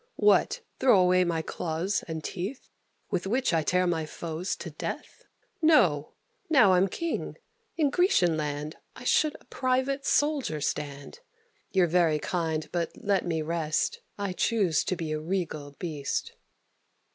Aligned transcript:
What! 0.15 0.61
throw 0.79 0.99
away 0.99 1.23
my 1.23 1.43
claws 1.43 2.03
and 2.07 2.23
teeth, 2.23 2.69
With 3.11 3.27
which 3.27 3.53
I 3.53 3.61
tear 3.61 3.85
my 3.85 4.07
foes 4.07 4.55
to 4.55 4.71
death? 4.71 5.25
No! 5.61 6.13
Now 6.49 6.73
I'm 6.73 6.87
King. 6.87 7.37
In 7.77 7.91
Grecian 7.91 8.35
land 8.35 8.77
I 8.95 9.03
should 9.03 9.37
a 9.39 9.45
private 9.45 10.03
soldier 10.07 10.59
stand. 10.59 11.19
You're 11.69 11.85
very 11.85 12.17
kind, 12.17 12.67
but 12.71 12.93
let 12.95 13.27
me 13.27 13.43
rest; 13.43 14.01
I 14.17 14.33
choose 14.33 14.83
to 14.85 14.95
be 14.95 15.11
a 15.11 15.19
regal 15.19 15.73
beast." 15.77 16.33